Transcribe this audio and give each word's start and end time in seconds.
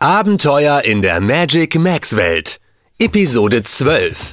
Abenteuer 0.00 0.82
in 0.84 1.02
der 1.02 1.20
Magic 1.20 1.74
Max 1.74 2.14
Welt. 2.14 2.60
Episode 3.00 3.64
12. 3.64 4.32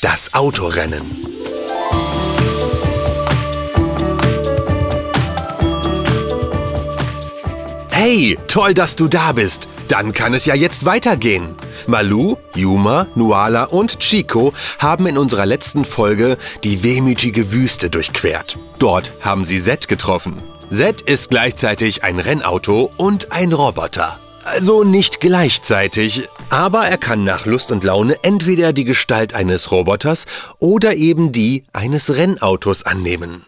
Das 0.00 0.34
Autorennen. 0.34 1.02
Hey, 7.92 8.36
toll, 8.48 8.74
dass 8.74 8.96
du 8.96 9.06
da 9.06 9.30
bist. 9.30 9.68
Dann 9.86 10.12
kann 10.12 10.34
es 10.34 10.46
ja 10.46 10.56
jetzt 10.56 10.84
weitergehen. 10.84 11.54
Malu, 11.86 12.34
Yuma, 12.56 13.06
Nuala 13.14 13.64
und 13.66 14.00
Chico 14.00 14.52
haben 14.80 15.06
in 15.06 15.16
unserer 15.16 15.46
letzten 15.46 15.84
Folge 15.84 16.38
die 16.64 16.82
wehmütige 16.82 17.52
Wüste 17.52 17.88
durchquert. 17.88 18.58
Dort 18.80 19.12
haben 19.20 19.44
sie 19.44 19.60
Zed 19.60 19.86
getroffen. 19.86 20.42
Zed 20.70 21.02
ist 21.02 21.30
gleichzeitig 21.30 22.02
ein 22.02 22.18
Rennauto 22.18 22.90
und 22.96 23.30
ein 23.30 23.52
Roboter. 23.52 24.18
Also 24.44 24.84
nicht 24.84 25.20
gleichzeitig, 25.20 26.28
aber 26.50 26.86
er 26.86 26.98
kann 26.98 27.24
nach 27.24 27.46
Lust 27.46 27.72
und 27.72 27.82
Laune 27.82 28.16
entweder 28.22 28.74
die 28.74 28.84
Gestalt 28.84 29.32
eines 29.32 29.72
Roboters 29.72 30.26
oder 30.58 30.94
eben 30.94 31.32
die 31.32 31.64
eines 31.72 32.14
Rennautos 32.16 32.82
annehmen. 32.82 33.46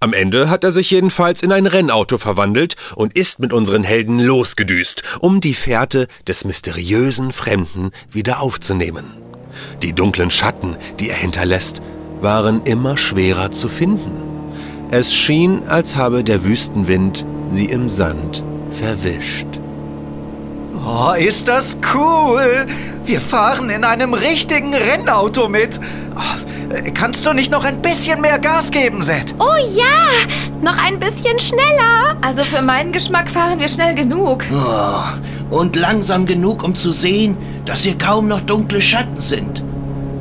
Am 0.00 0.12
Ende 0.12 0.50
hat 0.50 0.64
er 0.64 0.72
sich 0.72 0.90
jedenfalls 0.90 1.42
in 1.42 1.52
ein 1.52 1.66
Rennauto 1.66 2.18
verwandelt 2.18 2.74
und 2.96 3.16
ist 3.16 3.38
mit 3.38 3.52
unseren 3.52 3.84
Helden 3.84 4.18
losgedüst, 4.18 5.02
um 5.20 5.40
die 5.40 5.54
Fährte 5.54 6.08
des 6.26 6.44
mysteriösen 6.44 7.32
Fremden 7.32 7.92
wieder 8.10 8.40
aufzunehmen. 8.40 9.12
Die 9.82 9.92
dunklen 9.92 10.30
Schatten, 10.30 10.76
die 10.98 11.08
er 11.08 11.16
hinterlässt, 11.16 11.80
waren 12.20 12.62
immer 12.64 12.96
schwerer 12.96 13.52
zu 13.52 13.68
finden. 13.68 14.22
Es 14.90 15.14
schien, 15.14 15.62
als 15.68 15.96
habe 15.96 16.24
der 16.24 16.44
Wüstenwind 16.44 17.24
sie 17.48 17.66
im 17.66 17.88
Sand 17.88 18.44
verwischt. 18.70 19.55
Oh, 20.88 21.12
ist 21.18 21.48
das 21.48 21.76
cool! 21.94 22.64
Wir 23.04 23.20
fahren 23.20 23.70
in 23.70 23.82
einem 23.82 24.14
richtigen 24.14 24.72
Rennauto 24.72 25.48
mit. 25.48 25.80
Oh, 26.14 26.80
kannst 26.94 27.26
du 27.26 27.32
nicht 27.32 27.50
noch 27.50 27.64
ein 27.64 27.82
bisschen 27.82 28.20
mehr 28.20 28.38
Gas 28.38 28.70
geben, 28.70 29.02
Seth? 29.02 29.34
Oh 29.40 29.56
ja, 29.74 30.08
noch 30.62 30.78
ein 30.78 31.00
bisschen 31.00 31.40
schneller. 31.40 32.16
Also 32.22 32.44
für 32.44 32.62
meinen 32.62 32.92
Geschmack 32.92 33.28
fahren 33.28 33.58
wir 33.58 33.68
schnell 33.68 33.96
genug. 33.96 34.44
Oh, 34.52 35.56
und 35.56 35.74
langsam 35.74 36.24
genug, 36.24 36.62
um 36.62 36.76
zu 36.76 36.92
sehen, 36.92 37.36
dass 37.64 37.80
hier 37.80 37.98
kaum 37.98 38.28
noch 38.28 38.42
dunkle 38.42 38.80
Schatten 38.80 39.16
sind. 39.16 39.64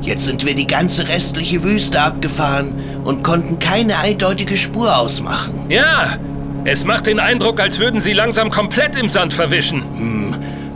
Jetzt 0.01 0.25
sind 0.25 0.45
wir 0.45 0.55
die 0.55 0.67
ganze 0.67 1.07
restliche 1.07 1.63
Wüste 1.63 2.01
abgefahren 2.01 2.73
und 3.03 3.23
konnten 3.23 3.59
keine 3.59 3.99
eindeutige 3.99 4.57
Spur 4.57 4.97
ausmachen. 4.97 5.65
Ja, 5.69 6.17
es 6.63 6.85
macht 6.85 7.05
den 7.05 7.19
Eindruck, 7.19 7.59
als 7.59 7.77
würden 7.77 8.01
sie 8.01 8.13
langsam 8.13 8.49
komplett 8.49 8.95
im 8.95 9.09
Sand 9.09 9.33
verwischen. 9.33 9.83
Hm, 9.97 10.24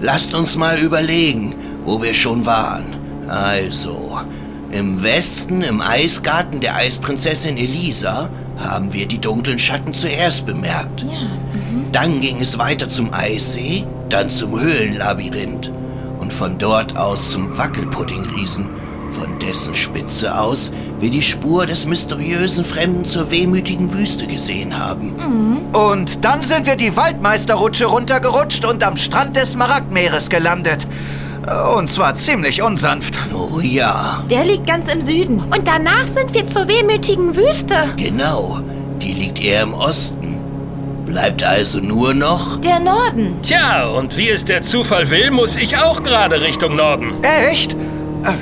lasst 0.02 0.34
uns 0.34 0.56
mal 0.56 0.80
überlegen, 0.80 1.56
wo 1.86 2.02
wir 2.02 2.14
schon 2.14 2.46
waren. 2.46 2.86
Also, 3.28 4.20
im 4.72 5.02
Westen, 5.02 5.62
im 5.62 5.82
Eisgarten 5.82 6.60
der 6.60 6.76
Eisprinzessin 6.76 7.58
Elisa, 7.58 8.30
haben 8.58 8.94
wir 8.94 9.08
die 9.08 9.20
dunklen 9.20 9.60
Schatten 9.60 9.94
zuerst 9.94 10.46
bemerkt. 10.46 11.02
Ja. 11.02 11.08
Mhm. 11.08 11.92
Dann 11.92 12.22
ging 12.22 12.42
es 12.42 12.58
weiter 12.58 12.90
zum 12.90 13.14
Eissee, 13.14 13.86
dann 14.10 14.30
zum 14.30 14.60
Höhlenlabyrinth 14.60 15.72
und 16.20 16.34
von 16.34 16.58
dort 16.58 16.98
aus 16.98 17.32
zum 17.32 17.58
Wackelpuddingriesen 17.58 18.70
von 19.12 19.40
dessen 19.40 19.74
Spitze 19.74 20.38
aus 20.38 20.72
wir 21.00 21.10
die 21.10 21.22
Spur 21.22 21.66
des 21.66 21.86
mysteriösen 21.86 22.66
Fremden 22.66 23.06
zur 23.06 23.32
wehmütigen 23.32 23.94
Wüste 23.94 24.28
gesehen 24.28 24.78
haben. 24.78 25.16
Mhm. 25.16 25.76
Und 25.76 26.26
dann 26.26 26.42
sind 26.42 26.66
wir 26.66 26.76
die 26.76 26.96
Waldmeisterrutsche 26.96 27.86
runtergerutscht 27.86 28.66
und 28.66 28.84
am 28.84 28.98
Strand 28.98 29.36
des 29.36 29.54
Smaragdmeeres 29.54 30.30
gelandet. 30.30 30.88
Und 31.78 31.90
zwar 31.90 32.16
ziemlich 32.16 32.62
unsanft. 32.62 33.18
Oh 33.34 33.60
ja. 33.60 34.24
Der 34.30 34.44
liegt 34.44 34.68
ganz 34.68 34.92
im 34.92 35.02
Süden. 35.02 35.40
Und 35.40 35.68
danach 35.68 36.04
sind 36.04 36.34
wir 36.34 36.46
zur 36.46 36.68
wehmütigen 36.68 37.36
Wüste. 37.36 37.76
Genau. 37.98 38.60
Die 39.02 39.14
liegt 39.14 39.44
eher 39.44 39.64
im 39.64 39.74
Osten. 39.74 40.38
Bleibt 41.06 41.44
also 41.44 41.80
nur 41.80 42.14
noch... 42.14 42.62
Der 42.62 42.80
Norden. 42.80 43.42
Tja, 43.42 43.88
und 43.88 44.16
wie 44.18 44.30
es 44.30 44.46
der 44.46 44.62
Zufall 44.62 45.10
will, 45.10 45.32
muss 45.32 45.56
ich 45.56 45.78
auch 45.78 46.04
gerade 46.04 46.42
Richtung 46.42 46.76
Norden. 46.76 47.14
Echt? 47.24 47.74
Äh, 47.74 48.34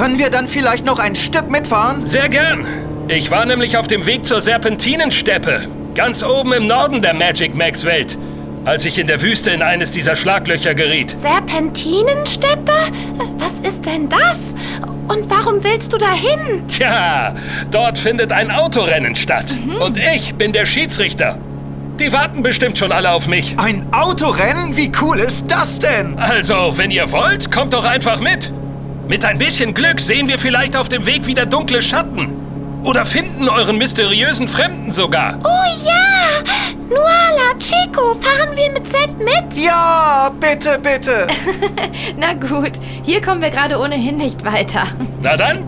können 0.00 0.18
wir 0.18 0.30
dann 0.30 0.48
vielleicht 0.48 0.86
noch 0.86 0.98
ein 0.98 1.14
Stück 1.14 1.50
mitfahren? 1.50 2.06
Sehr 2.06 2.30
gern. 2.30 2.66
Ich 3.08 3.30
war 3.30 3.44
nämlich 3.44 3.76
auf 3.76 3.86
dem 3.86 4.06
Weg 4.06 4.24
zur 4.24 4.40
Serpentinensteppe. 4.40 5.66
Ganz 5.94 6.24
oben 6.24 6.54
im 6.54 6.66
Norden 6.66 7.02
der 7.02 7.12
Magic 7.12 7.54
Max 7.54 7.84
Welt. 7.84 8.16
Als 8.64 8.86
ich 8.86 8.98
in 8.98 9.06
der 9.06 9.20
Wüste 9.20 9.50
in 9.50 9.60
eines 9.60 9.90
dieser 9.90 10.16
Schlaglöcher 10.16 10.74
geriet. 10.74 11.14
Serpentinensteppe? 11.20 12.72
Was 13.36 13.58
ist 13.58 13.84
denn 13.84 14.08
das? 14.08 14.54
Und 15.06 15.28
warum 15.28 15.62
willst 15.62 15.92
du 15.92 15.98
dahin? 15.98 16.66
Tja, 16.66 17.34
dort 17.70 17.98
findet 17.98 18.32
ein 18.32 18.50
Autorennen 18.50 19.14
statt. 19.16 19.52
Mhm. 19.66 19.82
Und 19.82 19.98
ich 19.98 20.34
bin 20.34 20.54
der 20.54 20.64
Schiedsrichter. 20.64 21.36
Die 21.98 22.10
warten 22.10 22.42
bestimmt 22.42 22.78
schon 22.78 22.90
alle 22.90 23.10
auf 23.10 23.28
mich. 23.28 23.58
Ein 23.58 23.86
Autorennen? 23.92 24.78
Wie 24.78 24.90
cool 25.02 25.18
ist 25.18 25.50
das 25.50 25.78
denn? 25.78 26.18
Also, 26.18 26.78
wenn 26.78 26.90
ihr 26.90 27.12
wollt, 27.12 27.52
kommt 27.52 27.74
doch 27.74 27.84
einfach 27.84 28.20
mit. 28.20 28.50
Mit 29.10 29.24
ein 29.24 29.38
bisschen 29.38 29.74
Glück 29.74 29.98
sehen 29.98 30.28
wir 30.28 30.38
vielleicht 30.38 30.76
auf 30.76 30.88
dem 30.88 31.04
Weg 31.04 31.26
wieder 31.26 31.44
dunkle 31.44 31.82
Schatten. 31.82 32.30
Oder 32.84 33.04
finden 33.04 33.48
euren 33.48 33.76
mysteriösen 33.76 34.46
Fremden 34.46 34.92
sogar. 34.92 35.36
Oh 35.42 35.48
ja! 35.84 36.28
Nuala, 36.88 37.58
Chico, 37.58 38.14
fahren 38.14 38.54
wir 38.54 38.70
mit 38.70 38.86
Zed 38.86 39.18
mit? 39.18 39.58
Ja, 39.58 40.30
bitte, 40.38 40.78
bitte. 40.78 41.26
Na 42.16 42.34
gut, 42.34 42.78
hier 43.02 43.20
kommen 43.20 43.42
wir 43.42 43.50
gerade 43.50 43.80
ohnehin 43.80 44.16
nicht 44.16 44.44
weiter. 44.44 44.86
Na 45.20 45.36
dann, 45.36 45.64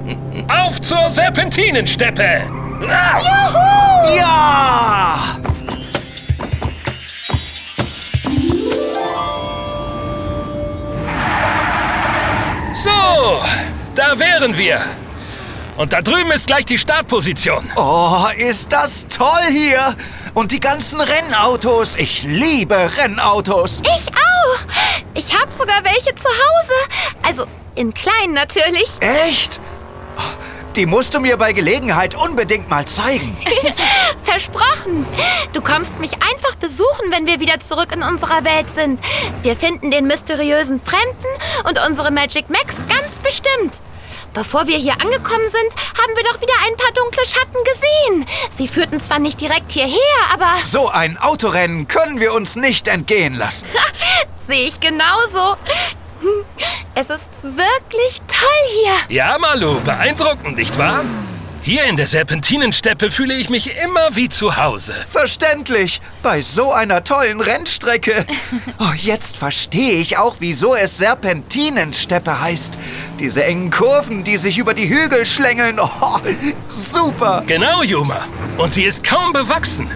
auf 0.47 0.81
zur 0.81 1.11
Serpentinensteppe. 1.11 2.43
Ah! 2.89 3.19
Juhu! 3.19 4.19
Ja! 4.19 5.52
Da 14.12 14.19
wären 14.19 14.59
wir. 14.59 14.78
Und 15.77 15.95
da 15.95 16.03
drüben 16.03 16.33
ist 16.33 16.47
gleich 16.47 16.67
die 16.67 16.77
Startposition. 16.77 17.65
Oh, 17.77 18.27
ist 18.37 18.71
das 18.71 19.06
toll 19.09 19.47
hier. 19.50 19.97
Und 20.34 20.53
die 20.53 20.61
ganzen 20.61 21.00
Rennautos. 21.00 21.95
Ich 21.97 22.23
liebe 22.23 22.91
Rennautos. 22.99 23.81
Ich 23.81 24.09
auch. 24.09 24.59
Ich 25.15 25.34
habe 25.34 25.50
sogar 25.50 25.83
welche 25.84 26.15
zu 26.15 26.28
Hause. 26.28 27.06
Also 27.23 27.47
in 27.75 27.95
klein 27.95 28.34
natürlich. 28.34 28.91
Echt? 29.00 29.61
Die 30.77 30.84
musst 30.84 31.15
du 31.15 31.21
mir 31.21 31.39
bei 31.39 31.55
Gelegenheit 31.55 32.15
unbedingt 32.15 32.69
mal 32.69 32.84
zeigen. 32.87 33.34
Versprochen. 34.25 35.06
Du 35.55 35.62
kommst 35.62 35.99
mich 36.00 36.12
einfach 36.15 36.55
besuchen, 36.56 37.11
wenn 37.11 37.27
wir 37.27 37.41
wieder 37.41 37.61
zurück 37.61 37.94
in 37.94 38.03
unserer 38.03 38.44
Welt 38.44 38.69
sind. 38.71 39.00
Wir 39.43 39.56
finden 39.56 39.91
den 39.91 40.06
mysteriösen 40.06 40.81
Fremden 40.83 41.27
und 41.67 41.79
unsere 41.87 42.11
Magic 42.11 42.50
Max 42.50 42.77
ganz 42.89 43.17
bestimmt. 43.23 43.81
Bevor 44.34 44.66
wir 44.66 44.78
hier 44.78 44.94
angekommen 44.94 45.48
sind, 45.48 46.00
haben 46.00 46.16
wir 46.16 46.25
doch 46.25 46.41
wieder 46.41 46.54
ein 46.66 46.76
paar 46.76 46.93
dunkle 46.93 47.25
Schatten 47.26 47.59
gesehen. 47.65 48.26
Sie 48.50 48.66
führten 48.66 48.98
zwar 49.00 49.19
nicht 49.19 49.41
direkt 49.41 49.72
hierher, 49.72 49.97
aber... 50.32 50.50
So 50.65 50.88
ein 50.88 51.19
Autorennen 51.19 51.87
können 51.87 52.19
wir 52.19 52.32
uns 52.32 52.56
nicht 52.56 52.88
entgehen 52.88 53.34
lassen. 53.34 53.66
Sehe 54.38 54.66
ich 54.66 54.81
genauso. 54.81 55.56
Es 56.94 57.10
ist 57.10 57.28
wirklich 57.43 58.22
toll 58.28 58.82
hier. 58.82 59.16
Ja, 59.16 59.37
Malu, 59.38 59.81
beeindruckend, 59.81 60.56
nicht 60.56 60.78
wahr? 60.78 61.04
Hier 61.65 61.84
in 61.84 61.97
der 61.97 62.09
Serpentinensteppe 62.09 63.09
fühle 63.09 63.34
ich 63.34 63.49
mich 63.49 63.77
immer 63.84 64.17
wie 64.17 64.28
zu 64.28 64.56
Hause. 64.56 64.93
Verständlich. 65.09 66.00
Bei 66.21 66.41
so 66.43 66.73
einer 66.73 67.05
tollen 67.05 67.41
Rennstrecke. 67.41 68.27
Oh, 68.78 68.93
jetzt 68.97 69.37
verstehe 69.37 70.00
ich 70.00 70.19
auch, 70.19 70.37
wieso 70.41 70.75
es 70.75 70.99
Serpentinensteppe 70.99 72.41
heißt. 72.41 72.79
Diese 73.20 73.44
engen 73.44 73.70
Kurven, 73.70 74.25
die 74.25 74.37
sich 74.37 74.59
über 74.59 74.75
die 74.75 74.88
Hügel 74.88 75.25
schlängeln. 75.25 75.79
Oh, 76.00 76.19
super. 76.67 77.44
Genau, 77.47 77.82
Yuma. 77.82 78.26
Und 78.59 78.75
sie 78.75 78.82
ist 78.82 79.05
kaum 79.05 79.32
bewachsen. 79.32 79.88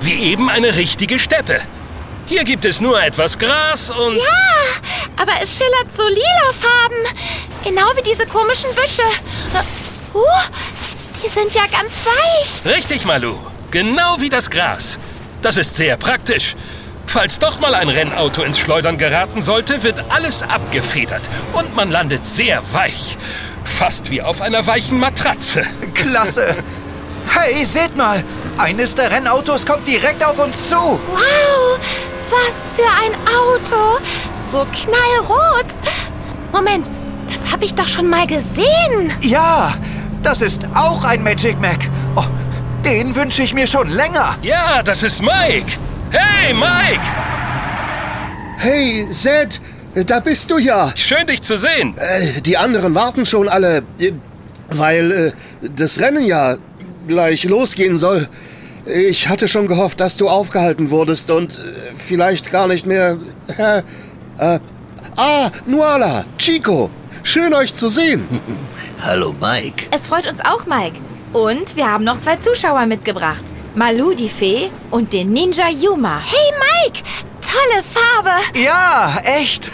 Wie 0.00 0.30
eben 0.30 0.50
eine 0.50 0.76
richtige 0.76 1.18
Steppe. 1.18 1.62
Hier 2.26 2.44
gibt 2.44 2.66
es 2.66 2.82
nur 2.82 3.02
etwas 3.02 3.38
Gras 3.38 3.88
und... 3.88 4.16
Ja, 4.16 4.22
aber 5.16 5.32
es 5.40 5.56
schillert 5.56 5.90
so 5.96 6.06
lila 6.06 6.52
Farben. 6.52 6.96
Genau 7.64 7.86
wie 7.96 8.02
diese 8.02 8.26
komischen 8.26 8.70
Büsche. 8.74 9.02
Uh, 10.12 10.20
die 11.26 11.30
sind 11.32 11.52
ja 11.54 11.62
ganz 11.62 11.92
weich. 12.04 12.74
Richtig, 12.74 13.04
Malu. 13.04 13.36
Genau 13.70 14.20
wie 14.20 14.28
das 14.28 14.50
Gras. 14.50 14.98
Das 15.42 15.56
ist 15.56 15.76
sehr 15.76 15.96
praktisch. 15.96 16.54
Falls 17.06 17.38
doch 17.38 17.60
mal 17.60 17.74
ein 17.74 17.88
Rennauto 17.88 18.42
ins 18.42 18.58
Schleudern 18.58 18.98
geraten 18.98 19.42
sollte, 19.42 19.82
wird 19.82 20.04
alles 20.10 20.42
abgefedert 20.42 21.22
und 21.52 21.74
man 21.74 21.90
landet 21.90 22.24
sehr 22.24 22.60
weich. 22.72 23.16
Fast 23.64 24.10
wie 24.10 24.22
auf 24.22 24.40
einer 24.40 24.66
weichen 24.66 24.98
Matratze. 24.98 25.62
Klasse. 25.94 26.56
Hey, 27.28 27.64
seht 27.64 27.96
mal. 27.96 28.24
Eines 28.58 28.94
der 28.94 29.10
Rennautos 29.10 29.66
kommt 29.66 29.86
direkt 29.86 30.24
auf 30.24 30.38
uns 30.38 30.68
zu. 30.68 30.76
Wow, 30.76 31.78
was 32.30 32.72
für 32.74 32.88
ein 33.02 33.14
Auto! 33.26 34.00
So 34.50 34.58
so 34.58 34.66
knallrot. 34.72 35.66
Moment, 36.52 36.88
das 37.28 37.52
habe 37.52 37.64
ich 37.64 37.74
doch 37.74 37.88
schon 37.88 38.08
mal 38.08 38.26
gesehen. 38.26 39.12
Ja, 39.20 39.74
das 40.26 40.42
ist 40.42 40.62
auch 40.74 41.04
ein 41.04 41.22
Magic 41.22 41.60
Mac. 41.60 41.88
Oh, 42.16 42.24
den 42.84 43.14
wünsche 43.14 43.44
ich 43.44 43.54
mir 43.54 43.68
schon 43.68 43.88
länger. 43.88 44.36
Ja, 44.42 44.82
das 44.82 45.04
ist 45.04 45.22
Mike. 45.22 45.78
Hey, 46.10 46.52
Mike! 46.52 47.00
Hey, 48.58 49.06
Zed, 49.08 49.60
da 49.94 50.18
bist 50.18 50.50
du 50.50 50.58
ja. 50.58 50.92
Schön, 50.96 51.28
dich 51.28 51.42
zu 51.42 51.56
sehen. 51.56 51.96
Äh, 51.96 52.40
die 52.40 52.56
anderen 52.56 52.92
warten 52.96 53.24
schon 53.24 53.48
alle, 53.48 53.84
äh, 54.00 54.10
weil 54.72 55.12
äh, 55.12 55.32
das 55.76 56.00
Rennen 56.00 56.24
ja 56.24 56.56
gleich 57.06 57.44
losgehen 57.44 57.96
soll. 57.96 58.28
Ich 58.84 59.28
hatte 59.28 59.46
schon 59.46 59.68
gehofft, 59.68 60.00
dass 60.00 60.16
du 60.16 60.28
aufgehalten 60.28 60.90
wurdest 60.90 61.30
und 61.30 61.56
äh, 61.56 61.62
vielleicht 61.96 62.50
gar 62.50 62.66
nicht 62.66 62.84
mehr... 62.84 63.16
Äh, 63.58 63.78
äh, 64.38 64.58
ah, 65.16 65.50
Nuala, 65.66 66.24
Chico, 66.36 66.90
schön 67.26 67.52
euch 67.52 67.74
zu 67.74 67.88
sehen. 67.88 68.26
Hallo, 69.02 69.34
Mike. 69.40 69.86
Es 69.90 70.06
freut 70.06 70.26
uns 70.26 70.40
auch, 70.40 70.66
Mike. 70.66 70.98
Und 71.32 71.76
wir 71.76 71.90
haben 71.90 72.04
noch 72.04 72.18
zwei 72.18 72.36
Zuschauer 72.36 72.86
mitgebracht. 72.86 73.44
Malu 73.74 74.14
die 74.14 74.28
Fee 74.28 74.70
und 74.90 75.12
den 75.12 75.32
Ninja 75.32 75.68
Yuma. 75.68 76.20
Hey 76.20 76.54
Mike, 76.58 77.02
tolle 77.42 77.82
Farbe. 77.82 78.30
Ja, 78.54 79.20
echt. 79.24 79.70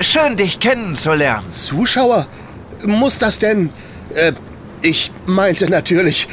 Schön, 0.00 0.36
dich 0.36 0.60
kennenzulernen. 0.60 1.50
Zuschauer? 1.50 2.26
Muss 2.84 3.18
das 3.18 3.38
denn... 3.38 3.70
Äh, 4.14 4.32
ich 4.82 5.10
meinte 5.24 5.68
natürlich... 5.70 6.28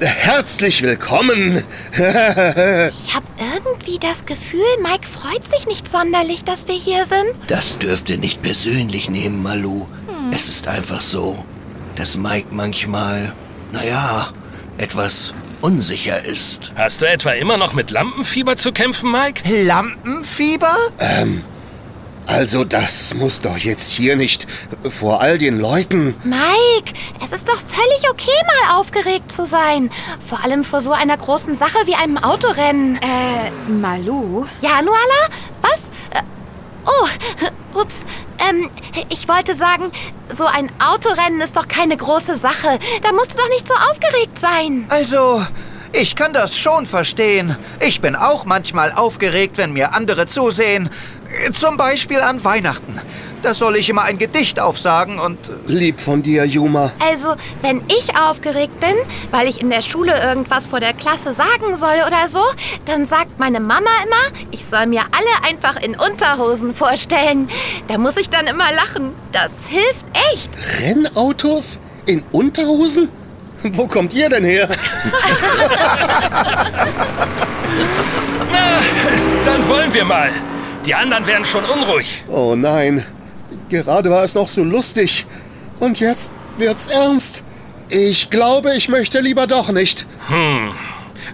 Herzlich 0.00 0.82
willkommen. 0.82 1.64
Ich 1.98 3.14
habe 3.14 3.26
irgendwie 3.54 3.98
das 3.98 4.24
Gefühl, 4.24 4.60
Mike 4.82 5.06
freut 5.08 5.44
sich 5.52 5.66
nicht 5.66 5.90
sonderlich, 5.90 6.44
dass 6.44 6.68
wir 6.68 6.74
hier 6.74 7.04
sind. 7.06 7.32
Das 7.48 7.78
dürft 7.78 8.10
ihr 8.10 8.18
nicht 8.18 8.42
persönlich 8.42 9.10
nehmen, 9.10 9.42
Malu. 9.42 9.86
Es 10.32 10.48
ist 10.48 10.68
einfach 10.68 11.00
so, 11.00 11.42
dass 11.96 12.16
Mike 12.16 12.48
manchmal, 12.52 13.32
naja, 13.72 14.28
etwas 14.76 15.34
unsicher 15.60 16.24
ist. 16.24 16.72
Hast 16.76 17.00
du 17.02 17.06
etwa 17.06 17.32
immer 17.32 17.56
noch 17.56 17.72
mit 17.72 17.90
Lampenfieber 17.90 18.56
zu 18.56 18.72
kämpfen, 18.72 19.10
Mike? 19.10 19.42
Lampenfieber? 19.64 20.76
Also 22.28 22.62
das 22.62 23.14
muss 23.14 23.40
doch 23.40 23.56
jetzt 23.56 23.90
hier 23.90 24.14
nicht 24.14 24.46
vor 24.88 25.22
all 25.22 25.38
den 25.38 25.58
Leuten... 25.58 26.14
Mike, 26.24 26.92
es 27.24 27.32
ist 27.32 27.48
doch 27.48 27.56
völlig 27.56 28.10
okay, 28.10 28.30
mal 28.46 28.78
aufgeregt 28.78 29.32
zu 29.32 29.46
sein. 29.46 29.90
Vor 30.28 30.44
allem 30.44 30.62
vor 30.62 30.82
so 30.82 30.92
einer 30.92 31.16
großen 31.16 31.56
Sache 31.56 31.78
wie 31.86 31.94
einem 31.94 32.18
Autorennen. 32.18 32.96
Äh, 32.96 33.70
Malu? 33.70 34.44
Ja, 34.60 34.82
Nuala? 34.82 35.28
Was? 35.62 35.84
Äh, 36.10 36.22
Oh, 36.84 37.08
ups. 37.80 37.96
Ähm, 38.46 38.70
ich 39.08 39.26
wollte 39.26 39.56
sagen, 39.56 39.90
so 40.30 40.44
ein 40.44 40.70
Autorennen 40.80 41.40
ist 41.40 41.56
doch 41.56 41.66
keine 41.66 41.96
große 41.96 42.36
Sache. 42.36 42.78
Da 43.02 43.12
musst 43.12 43.32
du 43.32 43.38
doch 43.38 43.48
nicht 43.48 43.66
so 43.66 43.74
aufgeregt 43.90 44.38
sein. 44.38 44.84
Also, 44.90 45.44
ich 45.92 46.14
kann 46.16 46.32
das 46.32 46.56
schon 46.58 46.86
verstehen. 46.86 47.56
Ich 47.80 48.00
bin 48.00 48.14
auch 48.14 48.44
manchmal 48.44 48.92
aufgeregt, 48.92 49.56
wenn 49.58 49.72
mir 49.72 49.94
andere 49.94 50.26
zusehen. 50.26 50.90
Zum 51.52 51.76
Beispiel 51.76 52.20
an 52.20 52.42
Weihnachten. 52.44 53.00
Da 53.42 53.54
soll 53.54 53.76
ich 53.76 53.88
immer 53.88 54.02
ein 54.02 54.18
Gedicht 54.18 54.58
aufsagen 54.58 55.20
und... 55.20 55.38
Lieb 55.66 56.00
von 56.00 56.22
dir, 56.22 56.44
Yuma. 56.44 56.92
Also, 57.08 57.36
wenn 57.62 57.82
ich 57.86 58.16
aufgeregt 58.18 58.80
bin, 58.80 58.96
weil 59.30 59.46
ich 59.46 59.60
in 59.60 59.70
der 59.70 59.82
Schule 59.82 60.20
irgendwas 60.20 60.66
vor 60.66 60.80
der 60.80 60.92
Klasse 60.92 61.34
sagen 61.34 61.76
soll 61.76 62.02
oder 62.06 62.28
so, 62.28 62.42
dann 62.86 63.06
sagt 63.06 63.38
meine 63.38 63.60
Mama 63.60 63.90
immer, 64.04 64.36
ich 64.50 64.64
soll 64.64 64.86
mir 64.86 65.02
alle 65.02 65.48
einfach 65.48 65.80
in 65.80 65.94
Unterhosen 65.94 66.74
vorstellen. 66.74 67.48
Da 67.86 67.96
muss 67.96 68.16
ich 68.16 68.28
dann 68.28 68.48
immer 68.48 68.72
lachen. 68.72 69.12
Das 69.30 69.52
hilft 69.68 70.04
echt. 70.32 70.50
Rennautos? 70.80 71.78
In 72.06 72.24
Unterhosen? 72.32 73.08
Wo 73.62 73.86
kommt 73.86 74.14
ihr 74.14 74.28
denn 74.28 74.44
her? 74.44 74.68
Dann 79.44 79.68
wollen 79.68 79.92
wir 79.92 80.04
mal. 80.04 80.30
Die 80.88 80.94
anderen 80.94 81.26
werden 81.26 81.44
schon 81.44 81.66
unruhig. 81.66 82.24
Oh 82.28 82.54
nein. 82.56 83.04
Gerade 83.68 84.08
war 84.08 84.24
es 84.24 84.34
noch 84.34 84.48
so 84.48 84.64
lustig. 84.64 85.26
Und 85.80 86.00
jetzt 86.00 86.32
wird's 86.56 86.86
ernst. 86.86 87.42
Ich 87.90 88.30
glaube, 88.30 88.74
ich 88.74 88.88
möchte 88.88 89.20
lieber 89.20 89.46
doch 89.46 89.70
nicht. 89.70 90.06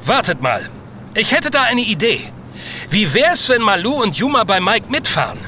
Wartet 0.04 0.42
mal. 0.42 0.68
Ich 1.14 1.30
hätte 1.30 1.52
da 1.52 1.62
eine 1.62 1.82
Idee. 1.82 2.20
Wie 2.90 3.14
wär's, 3.14 3.48
wenn 3.48 3.62
Malu 3.62 4.02
und 4.02 4.16
Yuma 4.16 4.42
bei 4.42 4.58
Mike 4.58 4.90
mitfahren? 4.90 5.38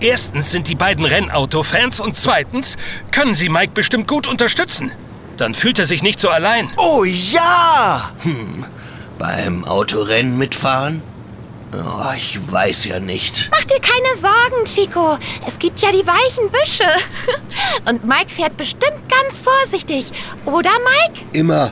Erstens 0.00 0.50
sind 0.50 0.66
die 0.66 0.74
beiden 0.74 1.04
Rennautofans 1.04 2.00
und 2.00 2.16
zweitens 2.16 2.78
können 3.10 3.34
sie 3.34 3.50
Mike 3.50 3.72
bestimmt 3.74 4.08
gut 4.08 4.26
unterstützen. 4.26 4.90
Dann 5.36 5.52
fühlt 5.52 5.78
er 5.78 5.84
sich 5.84 6.02
nicht 6.02 6.18
so 6.18 6.30
allein. 6.30 6.70
Oh 6.78 7.04
ja! 7.04 8.10
Beim 9.18 9.66
Autorennen 9.66 10.38
mitfahren? 10.38 11.02
Oh, 11.72 12.12
ich 12.16 12.38
weiß 12.50 12.86
ja 12.86 12.98
nicht. 12.98 13.48
Mach 13.52 13.64
dir 13.64 13.78
keine 13.80 14.16
Sorgen, 14.18 14.64
Chico. 14.64 15.18
Es 15.46 15.58
gibt 15.58 15.78
ja 15.80 15.90
die 15.92 16.04
weichen 16.06 16.50
Büsche. 16.50 16.84
Und 17.88 18.04
Mike 18.04 18.28
fährt 18.30 18.56
bestimmt 18.56 19.08
ganz 19.08 19.40
vorsichtig. 19.40 20.10
Oder, 20.46 20.70
Mike? 20.70 21.20
Immer. 21.32 21.70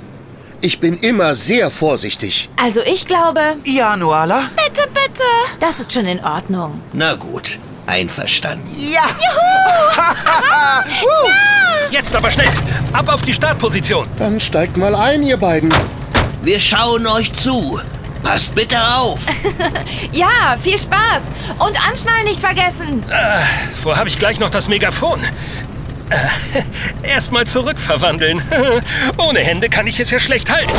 Ich 0.60 0.78
bin 0.80 0.96
immer 0.98 1.34
sehr 1.34 1.70
vorsichtig. 1.70 2.48
Also 2.60 2.80
ich 2.82 3.06
glaube, 3.06 3.56
Ja, 3.64 3.96
Nuala? 3.96 4.50
Bitte, 4.56 4.88
bitte. 4.88 5.22
das 5.60 5.80
ist 5.80 5.92
schon 5.92 6.06
in 6.06 6.22
Ordnung. 6.24 6.80
Na 6.92 7.14
gut, 7.14 7.58
einverstanden. 7.86 8.68
Ja! 8.92 9.02
Jetzt 11.90 12.14
aber 12.14 12.30
schnell. 12.30 12.50
Ab 12.92 13.08
auf 13.08 13.22
die 13.22 13.32
Startposition. 13.34 14.06
Dann 14.18 14.38
steigt 14.40 14.76
mal 14.76 14.94
ein, 14.94 15.22
ihr 15.22 15.36
beiden. 15.36 15.72
Wir 16.42 16.60
schauen 16.60 17.06
euch 17.06 17.32
zu. 17.32 17.80
Passt 18.22 18.54
bitte 18.54 18.76
auf. 18.80 19.20
Ja, 20.12 20.56
viel 20.60 20.78
Spaß. 20.78 21.22
Und 21.58 21.88
anschnallen 21.88 22.24
nicht 22.24 22.40
vergessen. 22.40 23.04
Wo 23.82 23.94
habe 23.96 24.08
ich 24.08 24.18
gleich 24.18 24.40
noch 24.40 24.50
das 24.50 24.68
Megafon? 24.68 25.20
Äh, 26.10 27.02
Erstmal 27.08 27.46
zurückverwandeln. 27.46 28.42
Ohne 29.18 29.40
Hände 29.40 29.68
kann 29.68 29.86
ich 29.86 30.00
es 30.00 30.10
ja 30.10 30.18
schlecht 30.18 30.50
halten. 30.50 30.72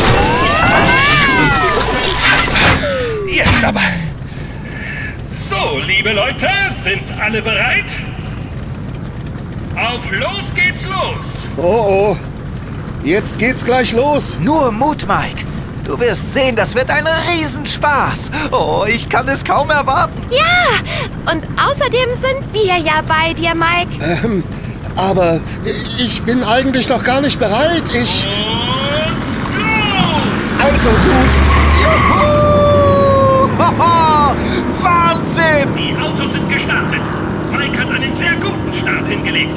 Jetzt 3.28 3.64
aber. 3.64 3.82
So, 5.32 5.80
liebe 5.86 6.12
Leute, 6.12 6.48
sind 6.70 7.04
alle 7.20 7.42
bereit? 7.42 7.86
Auf 9.76 10.12
los 10.12 10.54
geht's 10.54 10.86
los. 10.86 11.48
Oh 11.58 12.16
oh. 12.16 12.18
Jetzt 13.04 13.40
geht's 13.40 13.64
gleich 13.64 13.94
los. 13.94 14.38
Nur 14.42 14.72
Mut, 14.72 15.08
Mike. 15.08 15.46
Du 15.90 16.00
wirst 16.00 16.32
sehen, 16.32 16.56
das 16.56 16.76
wird 16.76 16.92
ein 16.92 17.08
Riesenspaß. 17.08 18.30
Oh, 18.52 18.86
ich 18.88 19.10
kann 19.10 19.28
es 19.28 19.44
kaum 19.44 19.72
erwarten. 19.72 20.22
Ja, 20.30 21.32
und 21.32 21.44
außerdem 21.60 22.10
sind 22.14 22.54
wir 22.54 22.78
ja 22.78 23.02
bei 23.08 23.34
dir, 23.34 23.56
Mike. 23.56 24.24
Ähm, 24.24 24.44
aber 24.96 25.42
ich 25.98 26.22
bin 26.22 26.44
eigentlich 26.44 26.90
noch 26.90 27.04
gar 27.04 27.22
nicht 27.22 27.40
bereit. 27.40 27.82
Ich. 27.92 28.28
Also 30.64 30.90
gut. 30.90 31.32
Juhu! 31.82 33.50
Hoho! 33.58 34.36
Wahnsinn! 34.84 35.70
Die 35.76 36.00
Autos 36.00 36.34
sind 36.34 36.48
gestartet. 36.52 37.02
Mike 37.52 37.82
hat 37.82 37.90
einen 37.90 38.14
sehr 38.14 38.36
guten 38.36 38.72
Start 38.80 39.08
hingelegt. 39.08 39.56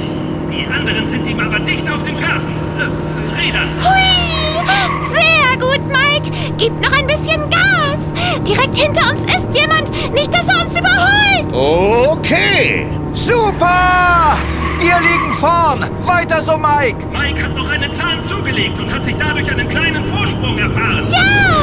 Die 0.50 0.66
anderen 0.66 1.06
sind 1.06 1.26
ihm 1.26 1.40
aber 1.40 1.58
dicht 1.58 1.86
auf 1.90 2.02
den 2.02 2.16
Fersen. 2.16 2.54
Äh, 2.78 3.38
Rädern. 3.38 3.68
Hui, 3.84 5.14
sehr 5.14 5.41
gut, 5.62 5.80
Mike. 5.88 6.30
Gib 6.58 6.72
noch 6.80 6.92
ein 6.92 7.06
bisschen 7.06 7.48
Gas. 7.50 8.00
Direkt 8.46 8.76
hinter 8.76 9.10
uns 9.10 9.20
ist 9.20 9.58
jemand. 9.58 9.90
Nicht, 10.12 10.34
dass 10.34 10.46
er 10.48 10.64
uns 10.64 10.78
überholt. 10.78 11.52
Okay. 11.52 12.86
Super! 13.14 14.36
Wir 14.80 14.98
liegen 14.98 15.32
vorn. 15.34 15.84
Weiter 16.04 16.42
so, 16.42 16.56
Mike. 16.56 17.06
Mike 17.12 17.42
hat 17.42 17.54
noch 17.54 17.68
einen 17.68 17.92
Zahn 17.92 18.20
zugelegt 18.20 18.78
und 18.78 18.92
hat 18.92 19.04
sich 19.04 19.14
dadurch 19.16 19.48
einen 19.50 19.68
kleinen 19.68 20.02
Vorsprung 20.02 20.58
erfahren. 20.58 21.06
Ja, 21.10 21.54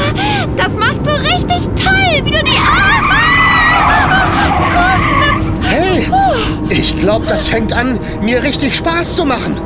das 0.55 0.77
machst 0.77 1.05
du 1.05 1.11
richtig 1.11 1.67
toll, 1.75 2.23
wie 2.23 2.31
du 2.31 2.43
die 2.43 2.57
Kurven 4.73 5.19
nimmst. 5.19 5.67
Hey, 5.67 6.07
ich 6.69 6.97
glaube, 6.97 7.25
das 7.27 7.47
fängt 7.47 7.73
an, 7.73 7.99
mir 8.21 8.41
richtig 8.43 8.75
Spaß 8.77 9.15
zu 9.15 9.25
machen. 9.25 9.59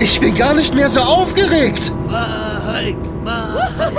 Ich 0.00 0.20
bin 0.20 0.34
gar 0.34 0.54
nicht 0.54 0.74
mehr 0.74 0.88
so 0.88 1.00
aufgeregt. 1.00 1.92
Mike, 2.08 2.98
Mike. 3.24 3.92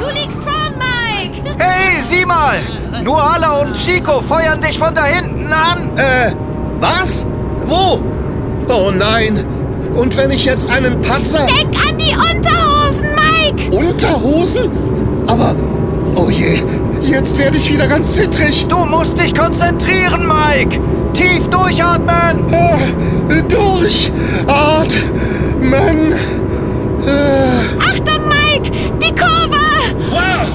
Du 0.00 0.08
liegst 0.12 0.42
vorn, 0.42 0.74
Mike. 0.78 1.56
Hey, 1.58 2.00
sieh 2.02 2.24
mal! 2.26 2.58
Nuala 3.02 3.60
und 3.60 3.74
Chico 3.74 4.20
feuern 4.20 4.60
dich 4.60 4.78
von 4.78 4.94
da 4.94 5.04
hinten 5.04 5.46
an. 5.52 5.96
Äh, 5.96 6.32
was? 6.80 7.26
Wo? 7.66 8.00
Oh 8.68 8.90
nein. 8.90 9.44
Und 9.94 10.16
wenn 10.16 10.30
ich 10.30 10.44
jetzt 10.44 10.70
einen 10.70 11.00
Patzer... 11.02 11.46
Denk 11.46 11.76
an 11.88 11.96
die 11.98 12.14
Unterhosen, 12.14 13.08
Mike. 13.14 13.76
Unterhosen? 13.76 14.70
Aber, 15.26 15.54
oh 16.16 16.28
je, 16.28 16.62
Jetzt 17.04 17.36
werde 17.38 17.58
ich 17.58 17.70
wieder 17.70 17.86
ganz 17.86 18.14
zittrig. 18.14 18.66
Du 18.66 18.84
musst 18.86 19.20
dich 19.20 19.34
konzentrieren, 19.34 20.26
Mike. 20.26 20.80
Tief 21.12 21.46
durchatmen. 21.50 22.50
Äh, 22.50 22.78
durchatmen. 23.84 26.12
Äh, 27.06 27.78
Achtung, 27.78 28.26
Mike! 28.28 28.70
Die 29.02 29.14
Kurve! 29.14 29.60
Wow! 30.10 30.48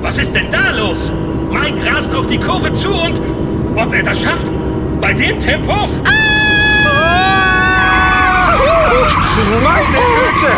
Was 0.00 0.16
ist 0.16 0.34
denn 0.34 0.50
da 0.50 0.70
los? 0.70 1.12
Mike 1.50 1.84
rast 1.84 2.14
auf 2.14 2.26
die 2.26 2.38
Kurve 2.38 2.72
zu 2.72 2.94
und... 2.94 3.20
Ob 3.76 3.92
er 3.92 4.02
das 4.02 4.22
schafft? 4.22 4.50
Bei 5.00 5.12
dem 5.12 5.38
Tempo? 5.38 5.88
Meine 9.62 9.98
Güte. 10.16 10.52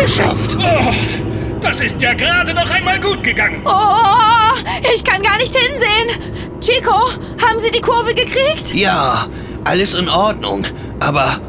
geschafft. 0.00 0.56
Oh, 0.58 0.92
das 1.60 1.80
ist 1.80 2.00
ja 2.00 2.14
gerade 2.14 2.54
noch 2.54 2.70
einmal 2.70 2.98
gut 3.00 3.22
gegangen. 3.22 3.60
Oh, 3.64 4.54
ich 4.94 5.04
kann 5.04 5.22
gar 5.22 5.36
nicht 5.36 5.54
hinsehen. 5.54 6.08
Chico, 6.60 6.92
haben 6.92 7.58
Sie 7.58 7.70
die 7.70 7.80
Kurve 7.80 8.14
gekriegt? 8.14 8.72
Ja, 8.74 9.26
alles 9.64 9.94
in 9.94 10.08
Ordnung. 10.08 10.64
Aber. 11.00 11.40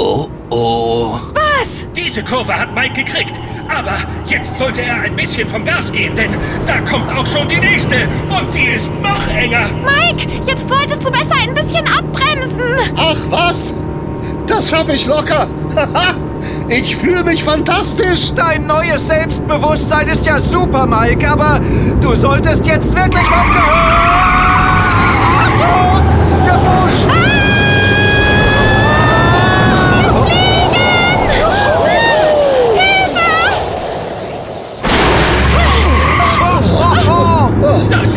Oh, 0.00 0.28
oh. 0.50 1.18
Was? 1.34 1.88
Diese 1.92 2.22
Kurve 2.22 2.54
hat 2.54 2.72
Mike 2.72 3.02
gekriegt. 3.02 3.40
Aber 3.68 3.96
jetzt 4.26 4.56
sollte 4.56 4.82
er 4.82 5.00
ein 5.00 5.16
bisschen 5.16 5.48
vom 5.48 5.64
Gas 5.64 5.90
gehen, 5.90 6.14
denn 6.14 6.30
da 6.66 6.78
kommt 6.88 7.12
auch 7.12 7.26
schon 7.26 7.48
die 7.48 7.58
nächste. 7.58 7.96
Und 8.30 8.54
die 8.54 8.66
ist 8.66 8.92
noch 9.02 9.26
enger. 9.26 9.66
Mike, 9.84 10.28
jetzt 10.46 10.68
solltest 10.68 11.04
du 11.04 11.10
besser 11.10 11.34
ein 11.42 11.52
bisschen 11.52 11.84
abbremsen. 11.88 12.94
Ach 12.96 13.16
was? 13.28 13.74
Das 14.46 14.70
schaffe 14.70 14.92
ich 14.92 15.04
locker. 15.06 15.48
ich 16.68 16.94
fühle 16.94 17.24
mich 17.24 17.42
fantastisch. 17.42 18.32
Dein 18.34 18.68
neues 18.68 19.08
Selbstbewusstsein 19.08 20.06
ist 20.06 20.24
ja 20.24 20.38
super, 20.38 20.86
Mike, 20.86 21.28
aber 21.28 21.60
du 22.00 22.14
solltest 22.14 22.64
jetzt 22.66 22.94
wirklich 22.94 23.24
vom 23.24 23.52
Gehör... 23.52 24.37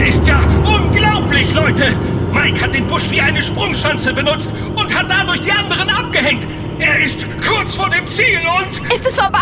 ist 0.08 0.28
ja 0.28 0.40
unglaublich, 0.66 1.54
Leute. 1.54 1.96
Mike 2.34 2.62
hat 2.62 2.74
den 2.74 2.88
Busch 2.88 3.10
wie 3.12 3.22
eine 3.22 3.42
Sprungschanze 3.42 4.14
benutzt 4.14 4.52
und 4.76 4.96
hat 4.96 5.10
dadurch 5.10 5.42
die 5.42 5.52
anderen 5.52 5.90
abgehängt. 5.90 6.48
Er 6.80 7.00
ist 7.00 7.26
kurz 7.48 7.76
vor 7.76 7.90
dem 7.90 8.08
Ziel 8.08 8.40
und... 8.58 8.94
Ist 8.94 9.06
es 9.06 9.16
vorbei? 9.16 9.40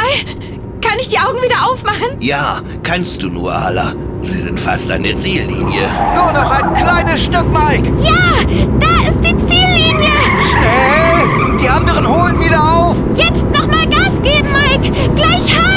Kann 0.82 0.98
ich 1.00 1.10
die 1.10 1.20
Augen 1.20 1.42
wieder 1.42 1.70
aufmachen? 1.70 2.20
Ja, 2.20 2.62
kannst 2.84 3.22
du 3.22 3.30
nur, 3.30 3.54
Ala. 3.54 3.94
Sie 4.22 4.42
sind 4.42 4.60
fast 4.60 4.92
an 4.92 5.04
der 5.04 5.16
Ziellinie. 5.16 5.88
Nur 6.16 6.34
noch 6.34 6.52
ein 6.52 6.74
kleines 6.74 7.24
Stück, 7.24 7.46
Mike! 7.52 7.90
Ja, 8.04 8.44
da 8.80 9.10
ist 9.10 9.20
die 9.24 9.38
Ziellinie. 9.38 10.12
Schnell! 10.52 11.58
Die 11.58 11.70
anderen 11.70 12.08
holen 12.08 12.40
wieder 12.40 12.62
auf! 12.62 12.98
Jetzt 13.16 13.46
nochmal 13.46 13.88
Gas 13.88 14.22
geben, 14.22 14.50
Mike. 14.52 14.92
Gleich 15.16 15.58
haben 15.58 15.69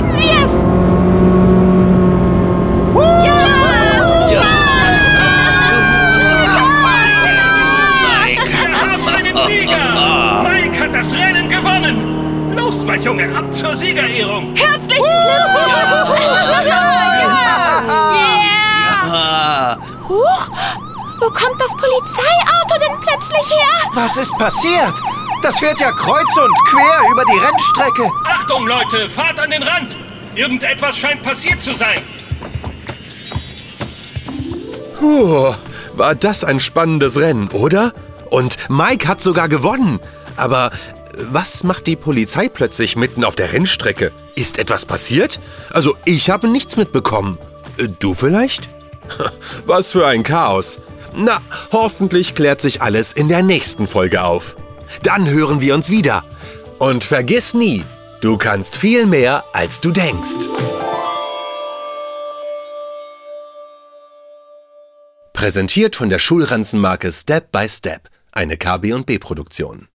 kommt 21.43 21.61
das 21.61 21.71
Polizeiauto 21.73 22.79
denn 22.81 23.01
plötzlich 23.01 23.51
her? 23.51 23.91
Was 23.95 24.17
ist 24.17 24.33
passiert? 24.39 24.95
Das 25.43 25.59
fährt 25.59 25.81
ja 25.81 25.91
kreuz 25.93 26.37
und 26.37 26.55
quer 26.67 27.11
über 27.13 27.25
die 27.25 27.39
Rennstrecke. 27.39 28.11
Achtung, 28.25 28.67
Leute, 28.67 29.09
fahrt 29.11 29.39
an 29.41 29.51
den 29.51 29.63
Rand. 29.63 29.97
Irgendetwas 30.35 30.97
scheint 30.97 31.23
passiert 31.23 31.61
zu 31.61 31.73
sein. 31.73 31.99
Puh, 34.99 35.53
war 35.95 36.15
das 36.15 36.45
ein 36.45 36.61
spannendes 36.61 37.19
Rennen, 37.19 37.49
oder? 37.49 37.93
Und 38.31 38.57
Mike 38.71 39.09
hat 39.09 39.21
sogar 39.21 39.49
gewonnen. 39.49 40.01
Aber 40.37 40.71
was 41.19 41.65
macht 41.65 41.87
die 41.87 41.97
Polizei 41.97 42.49
plötzlich 42.49 42.97
mitten 42.97 43.25
auf 43.25 43.35
der 43.35 43.53
Rennstrecke? 43.53 44.13
Ist 44.37 44.59
etwas 44.59 44.87
passiert? 44.87 45.41
Also, 45.73 45.97
ich 46.05 46.31
habe 46.31 46.49
nichts 46.49 46.77
mitbekommen. 46.77 47.39
Äh, 47.79 47.89
Du 47.99 48.15
vielleicht? 48.15 48.71
Was 49.67 49.91
für 49.91 50.07
ein 50.07 50.23
Chaos. 50.23 50.79
Na, 51.15 51.41
hoffentlich 51.71 52.35
klärt 52.35 52.61
sich 52.61 52.83
alles 52.83 53.13
in 53.13 53.29
der 53.29 53.43
nächsten 53.43 53.87
Folge 53.87 54.23
auf. 54.23 54.57
Dann 55.03 55.29
hören 55.29 55.61
wir 55.61 55.75
uns 55.75 55.91
wieder. 55.91 56.25
Und 56.79 57.05
vergiss 57.05 57.55
nie, 57.55 57.85
du 58.21 58.37
kannst 58.37 58.77
viel 58.77 59.07
mehr, 59.07 59.45
als 59.53 59.81
du 59.81 59.91
denkst. 59.91 60.49
Präsentiert 65.33 65.97
von 65.97 66.09
der 66.09 66.19
Schulranzenmarke 66.19 67.11
Step 67.11 67.51
by 67.51 67.69
Step, 67.69 68.09
eine 68.31 68.57
KB&B 68.57 69.19
Produktion. 69.19 69.89